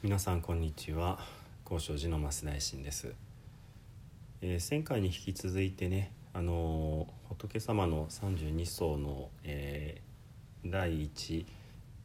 [0.00, 1.18] 皆さんこんにちは。
[1.64, 3.12] 高尚寺の増大臣です、
[4.40, 11.46] えー、前回に引き続いてねあのー、仏様の32層の、えー、第一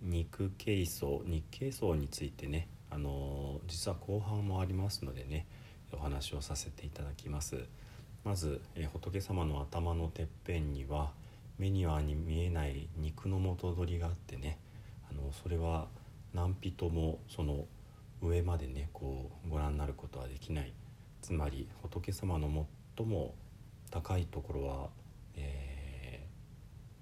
[0.02, 5.46] 肉形層日形層についてねあの実は後半もありますのでね
[5.92, 7.64] お話をさせていただきます。
[8.24, 11.12] まず、え仏様の頭のてっぺんには
[11.60, 14.58] 目には見えない肉の元取りがあってね
[15.12, 15.86] あのそれは
[16.34, 17.68] 何人もその
[18.24, 20.74] 上までねこうご覧になることはできない。
[21.22, 23.36] つまり仏様の最も
[23.92, 24.90] 高いところは、
[25.36, 26.26] え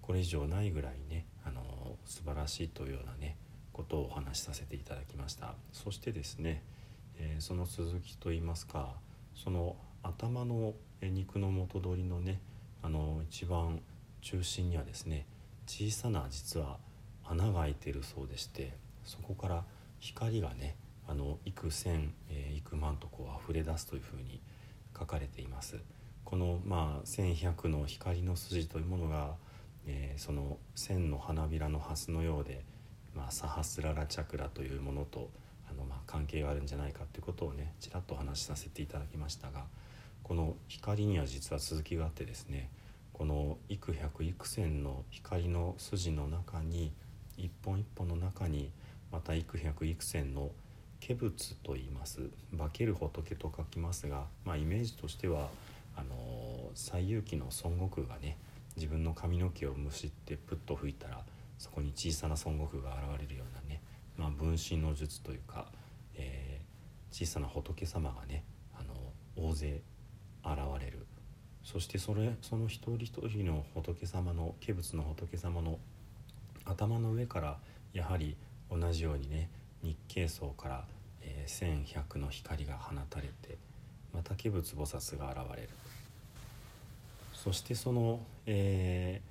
[0.02, 3.38] ー、これ以上ないぐらいねあの素晴らしいというようなね
[3.74, 5.56] ことをお話しさせていただきました。
[5.72, 6.64] そしてですね、
[7.18, 8.94] えー、その続きといいますか
[9.36, 12.40] その頭の肉の元取りのね
[12.84, 13.82] あの一番
[14.22, 15.26] 中心にはですね
[15.68, 16.78] 小さな実は
[17.24, 19.64] 穴が開いているそうでしてそこから
[20.00, 20.76] 光がね
[21.12, 24.40] あの幾千、えー、幾万とこう溢れ出すというふうに
[24.98, 25.76] 書かれています。
[26.24, 29.36] この、まあ、1100の光の筋というものが、
[29.86, 32.64] えー、その千の花びらの蓮のようで、
[33.14, 35.30] まあ、サハスララチャクラというものと
[35.70, 39.66] あの、まあ、関係があるんじゃないかということをねちらっとお話しさせていただきましたが
[40.24, 42.70] この光には実は続きがあってですね
[43.12, 46.94] この幾百幾千の光の筋の中に
[47.36, 48.72] 一本一本の中に
[49.12, 50.52] また幾百幾千の
[51.06, 52.30] 化仏と言います。
[52.58, 55.50] 化ける仏と書きますが、まあ、イメージとしては
[55.96, 58.38] あの西遊記の孫悟空がね
[58.76, 61.22] 自分の髪の毛をむしってプッと吹いたら
[61.58, 63.82] そこに小さな孫悟空が現れるようなね、
[64.18, 65.66] まあ、分身の術というか、
[66.16, 68.44] えー、小さな仏様がね
[68.80, 68.94] あの
[69.36, 69.82] 大勢
[70.44, 71.06] 現れる。
[71.64, 75.78] そしてそれその一人一人の仏様の化仏の仏様の
[76.66, 77.58] 頭の上から
[77.94, 78.36] やはり
[78.72, 79.50] 同じようにね
[79.84, 80.86] 日経層から、
[81.22, 83.58] えー、1100の光が放たれて
[84.14, 85.70] また化仏菩薩が現れる。
[87.34, 89.22] そしてその、え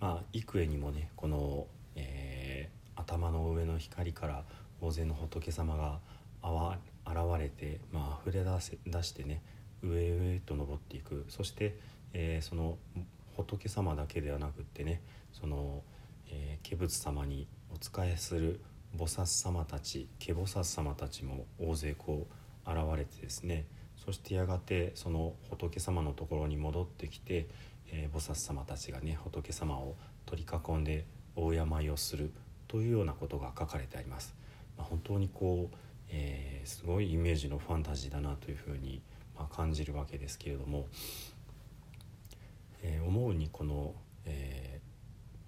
[0.00, 4.44] ー、まあ幾重にもねこの、えー、頭の上の光から
[4.80, 6.00] 大勢の仏様が
[7.06, 9.42] 現れて、まあ溢れ出せ出してね
[9.82, 11.24] 上へと登っていく。
[11.28, 11.76] そして、
[12.14, 12.78] えー、その
[13.36, 15.00] 仏様だけではなくってね
[15.32, 15.82] その、
[16.28, 18.60] えー、化仏様にお仕えする
[18.96, 22.26] 菩薩様たち化菩薩様たちも大勢こ
[22.66, 23.66] う現れてですね
[24.04, 27.46] そしてやがてその仏様のところに戻ってきて、
[27.92, 29.94] えー、菩薩様たちがね仏様を
[30.26, 31.04] 取り囲んで
[31.36, 32.32] 大病をする
[32.68, 34.34] というようなことが書かれてあります。
[34.76, 35.76] まあ、本当にこう、
[36.10, 39.02] えー、すごいイメージのファンタジーだなというふうに、
[39.36, 40.86] まあ、感じるわけですけれども、
[42.82, 44.80] えー、思うにこの、え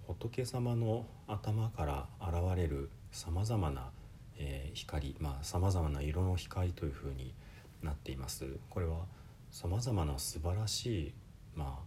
[0.03, 3.91] ー、仏様の頭から現れるさまざまな、
[4.37, 7.33] えー、光さまざ、まな色の光というふうに
[7.81, 8.45] なっています。
[8.69, 9.05] これは
[9.51, 11.13] さまざまな素晴らしい、
[11.55, 11.83] まあ、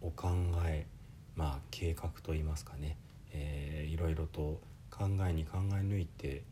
[0.00, 0.30] お考
[0.66, 0.88] え、
[1.36, 2.98] まあ、計画といいますかね、
[3.30, 6.42] えー、いろいろと考えに考え抜いて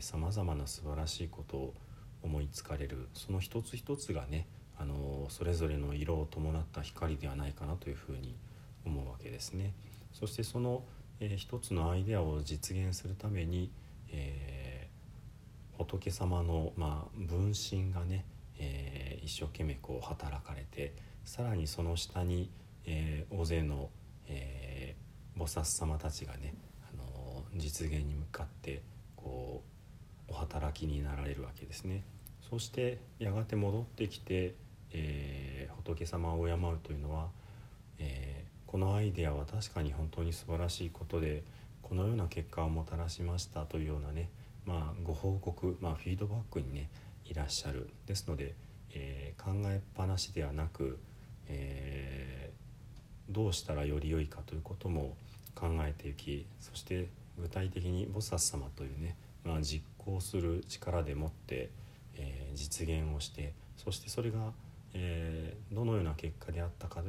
[0.00, 1.74] さまざまな素晴らしいことを
[2.22, 3.08] 思いつかれる。
[3.14, 8.36] その一つ一つがねあのそれぞれの色を伴った光ではないかなというふうに
[8.84, 9.72] 思うわけですね。
[10.12, 10.82] そしてその、
[11.20, 13.70] えー、一つのアイデアを実現するために、
[14.10, 18.24] えー、仏様の、まあ、分身がね、
[18.58, 20.94] えー、一生懸命こう働かれて
[21.24, 22.50] さらにその下に、
[22.86, 23.90] えー、大勢の、
[24.28, 26.54] えー、菩薩様たちがね、
[26.90, 28.82] あの実現に向かって
[29.14, 29.62] こ
[30.28, 32.02] うお働きになられるわけですね。
[32.48, 34.54] そしてやがて戻ってきて、
[34.92, 37.28] えー、仏様を敬うというのは、
[37.98, 38.29] え
[38.70, 41.42] このアイデアは確かに本当に素晴らしいことで
[41.82, 44.28] このような結果をもたらしましたというようなね、
[44.64, 46.88] まあ、ご報告、まあ、フィードバックにね
[47.26, 47.90] いらっしゃる。
[48.06, 48.54] ですので、
[48.94, 51.00] えー、考えっぱなしではなく、
[51.48, 55.16] えー、どうしたらより良いかということも
[55.56, 57.08] 考えていきそして
[57.40, 61.70] 具体的に菩薩様というね、まあ、実行する力でもって、
[62.14, 64.52] えー、実現をしてそしてそれが、
[64.94, 67.02] えどのような結果であったか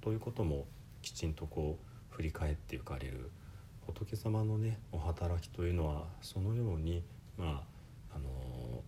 [0.00, 0.64] ということも
[1.02, 1.78] きちんとこ
[2.10, 3.30] う振り返っていかれる
[3.86, 7.02] 仏様のねお働きというのはそのように
[7.36, 7.62] ま
[8.12, 8.82] ああの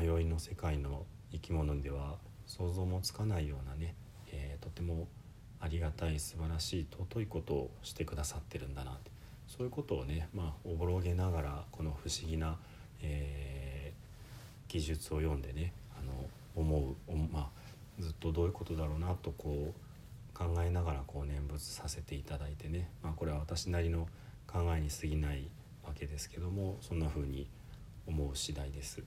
[0.00, 2.16] 迷いの世界の生き物では
[2.46, 3.94] 想像もつかないようなね、
[4.32, 5.08] えー、とても
[5.60, 9.14] ありがたい素晴らしい尊いことをしてくださってるんだなって。
[9.46, 12.56] そういうことをね、まあ、おぼろげながらこの不思議な、
[13.02, 17.48] えー、技術を読んでねあの思う、まあ、
[18.00, 19.80] ずっとどういうことだろうなとこう
[20.34, 24.08] 考えながらこう念仏させていただいてね、まあ、これは私なりの
[24.46, 25.48] 考えに過ぎない
[25.84, 27.48] わけですけどもそんな風に
[28.06, 29.02] 思う次第です。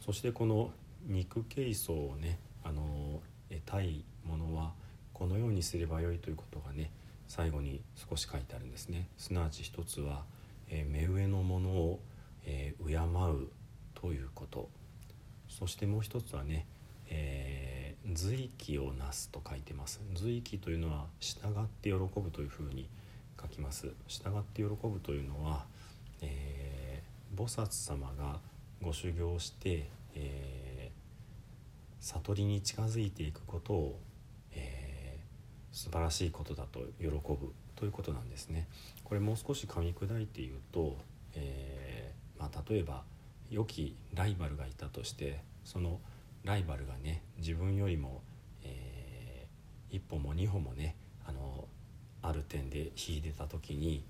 [0.00, 0.70] そしてこの
[1.06, 3.20] 肉形層をねあの
[3.50, 4.72] 得たいものは
[5.12, 6.90] このようにすればよいということがね
[7.28, 9.08] 最後に少し書いてあるんですね。
[9.18, 10.24] すなわち一つは、
[10.68, 12.00] えー、目上のものを、
[12.44, 13.48] えー、敬う
[13.94, 14.68] ということ。
[15.48, 16.66] そしてもう一つはね、
[17.08, 17.41] えー、
[18.10, 22.88] 随記をなすと書いてます随記というのは従って喜ぶというふうに
[23.40, 25.64] 書きます従って喜ぶというのは、
[26.20, 28.40] えー、菩薩様が
[28.82, 34.00] ご修行して、えー、悟りに近づいていくことを、
[34.52, 38.68] えー、素晴らしいことだと喜ぶということなんですね。
[39.04, 40.96] これもう少し噛み砕いて言うと、
[41.34, 43.02] えーまあ、例えば
[43.50, 46.00] 良きライバルがいたとしてその
[46.44, 48.22] ライバルがね自分よりも、
[48.64, 51.68] えー、一歩も二歩もねあの
[52.22, 54.04] ある点で引いてた時に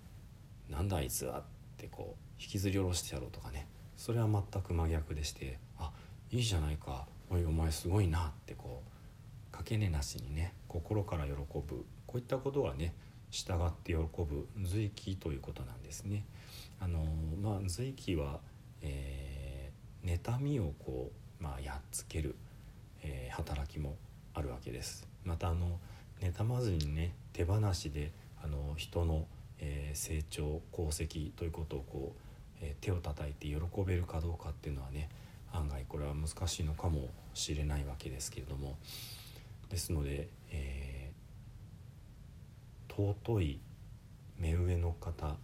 [0.68, 1.42] 「なんだあいつは」っ
[1.76, 3.66] てこう引きずり下ろしてやろうとかね
[3.96, 5.92] それは全く真逆でして「あ
[6.30, 8.82] いいじゃないかおいお前すごいな」ってこ
[9.50, 12.94] うかけねなしにね心から喜ぶこういったことはね
[13.30, 16.26] 従って喜ぶ随記ということなんですね。
[16.78, 17.02] あの
[17.40, 18.40] まあ随記は
[18.82, 22.36] えー、妬みをこう、まあ、やっつける、
[23.02, 23.96] えー、働きも
[24.32, 25.08] あるわけです。
[25.24, 25.80] またあの
[26.20, 28.12] 妬まずにね手放しで
[28.42, 29.26] あの人の、
[29.58, 35.08] えー、成長功績ということをこう、えー、手を叩いて喜べるかどうかっていうのはね
[35.52, 38.76] 案外これは難しいのかもしれないわけですけれども
[39.68, 43.60] ですので、えー、尊い
[44.38, 45.36] 目上の方、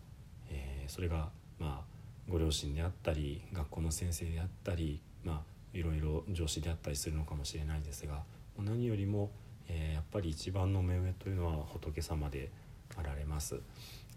[0.50, 1.28] えー、それが
[1.58, 1.84] まあ
[2.28, 8.23] ご両親であったり学校の先生であったりまあいろいろ上司であったりするのかもしれないですが
[8.59, 9.31] 何よりも、
[9.69, 12.50] えー、やっぱり一番の目上というのは仏様で
[12.97, 13.61] あられます。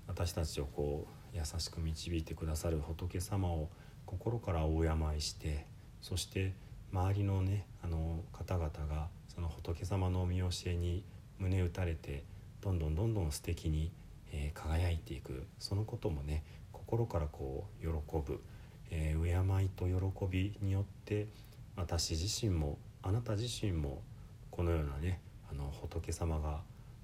[0.08, 3.70] 私たちをこう優しく導いてくださる仏様を
[4.06, 5.66] 心からお敬いして
[6.02, 6.54] そして
[6.92, 11.06] 周りのねあの方々がその仏様のお見教えに
[11.40, 12.24] 胸打たれて
[12.62, 13.92] どんどんどんどん素敵に、
[14.34, 15.46] えー、輝いていく。
[15.60, 16.44] そのこともね
[16.74, 18.42] 心からこう喜ぶ、
[18.92, 21.28] えー、敬いと喜びによって
[21.76, 24.02] 私自身もあなた自身も
[24.52, 26.60] このようなねあの仏様が、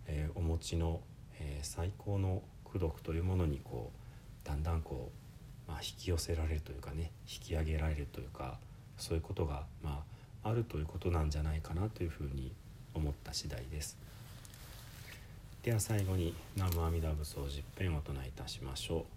[0.06, 1.01] えー、お持ちの、
[1.39, 3.92] えー、最高の功徳というものにこ
[4.44, 5.12] うだんだんこ
[5.68, 8.60] う、まあ、引き寄せられるというかね引き上げられるというか
[8.98, 10.04] そういうことが、ま
[10.44, 12.51] あ、あるということなんじゃないかなというふうに
[12.94, 13.98] 思った次第です。
[15.63, 19.17] では最後に「南無阿弥陀仏」を十遍お唱えいたしましょう。